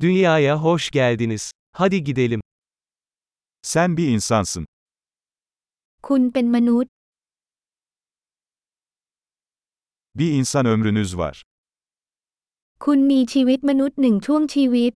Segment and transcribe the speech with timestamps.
[0.00, 1.52] Dünyaya hoş geldiniz.
[1.72, 2.40] Hadi gidelim.
[3.62, 4.66] Sen bir insansın.
[6.06, 6.92] คุณเป็นมนุษย์
[10.18, 11.34] Bir insan ömrünüz var.
[12.84, 14.92] คุณมีชีวิตมนุษย์หนึ่งช่วงชีวิต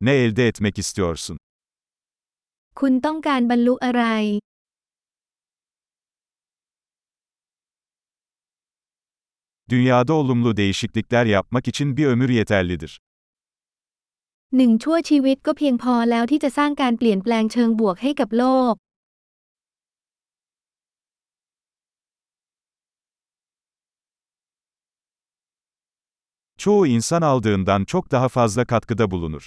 [0.00, 1.36] Ne elde etmek istiyorsun?
[2.80, 4.04] คุณต้องการบรรลุอะไร
[9.71, 12.99] Dünyada olumlu değişiklikler yapmak için bir ömür yeterlidir.
[14.57, 18.75] หนึ่งชั่วชีวิตก็เพียงพอแล้วที่จะสร้างการเปลี่ยนแปลงเชิงบวกให้กับโลก
[26.57, 29.43] Çoğu insan aldığından çok daha fazla katkıda bulunur.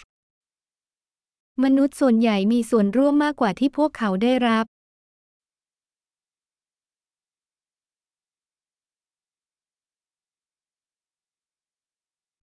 [1.65, 4.65] มนุษย์ส่วนใหญ่มีส่วนร่วมมากกว่าที่พวกเขาได้รับ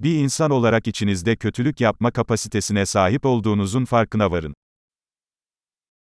[0.02, 4.53] Bir insan olarak içinizde kötülük yapma kapasitesine sahip olduğunuzun farkına varın.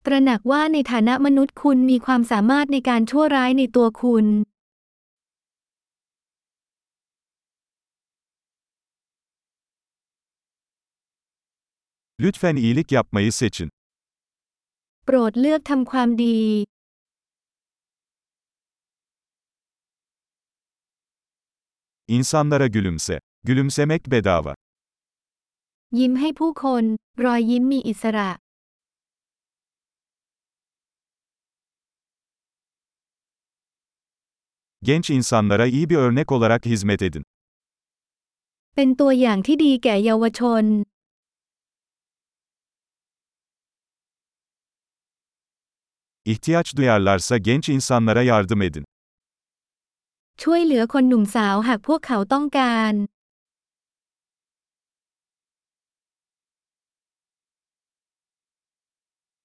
[0.06, 4.26] ตระหนักว่าในฐานะมนุษย์คุณมีความสามารถในการชั่วร้ายในตัวคุณ
[12.20, 13.70] Lütfen iyilik yapmayı seçin.
[15.06, 16.38] โปรดเลือกทำความดี
[22.08, 23.20] İnsanlara gülümse.
[23.43, 24.53] Gülümsemek bedava.
[25.99, 26.83] ยิ้มให้ผู้คน
[27.25, 28.29] รอยยิ้มมีอิสระ
[34.83, 37.23] Genç insanlara iyi bir örnek olarak hizmet edin.
[38.75, 40.65] เป็นตัวอย่างที่ดีแก่เยาวชน
[46.25, 48.85] İhtiyaç duyarlarsa genç insanlara yardım edin.
[50.41, 52.93] ช่วยเหลือคนหนุ่มสาวหากพวกเขาต้องการ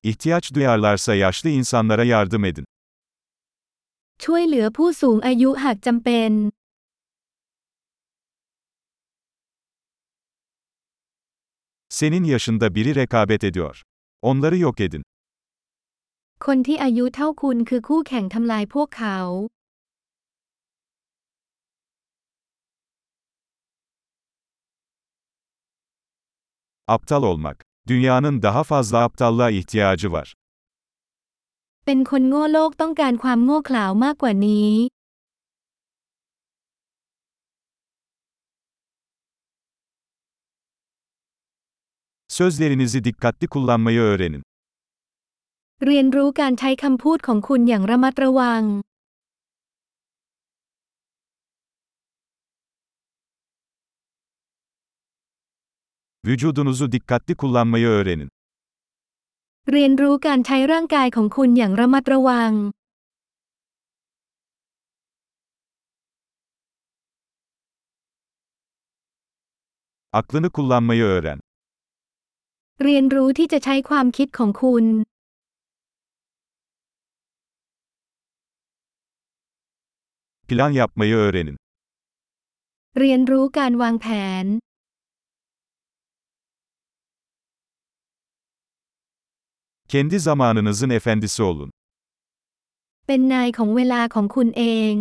[0.05, 2.65] İhtiyaç duyarlarsa yaşlı insanlara yardım edin.
[4.23, 6.31] ช่วยเหลือผู้สูงอายุหากจำเป็น
[11.89, 13.83] Senin yaşında biri rekabet ediyor.
[14.21, 15.03] Onları yok edin.
[16.45, 19.17] คนที่อายุเท่าคุณคือคู่แข่งทำลายพวกเขา
[26.95, 27.57] Aptal olmak.
[27.88, 30.34] Dünyanın daha fazla aptallığa ihtiyacı var.
[31.86, 34.70] เป็นคนโง่โลกต้องการความโง่เขลาวมากกว่านี้
[42.36, 44.42] Sözlerinizi dikkatli kullanmayı öğrenin.
[45.86, 48.62] เรียนรู้การใช้คำพูดของคุณอย่างระมัดระวัง
[56.26, 58.30] Vücudunuzu dikkatli kullanmayı öğrenin.
[59.72, 62.52] เรียนรู้การใช้ร่างกายของคุณอย่างระมัดระวัง
[70.18, 71.38] Aklını kullanmayı öğren.
[72.84, 74.84] เรียนรู้ที่จะใช้ความคิดของคุณ
[80.48, 81.56] Plan yapmayı öğrenin.
[82.98, 84.06] เรียนรู้การวางแผ
[84.44, 84.46] น
[89.87, 91.71] Kendi zamanınızın efendisi olun.
[93.07, 94.93] เป็นนายของเวลาของคุณเอง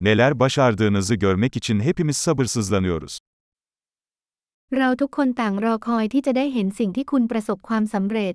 [0.00, 3.18] Neler başardığınızı görmek için hepimiz sabırsızlanıyoruz.
[4.78, 8.34] เราทุกคนต่างรอคอยที่จะได้เห็นสิ่งที่คุณประสบความสำเร็จ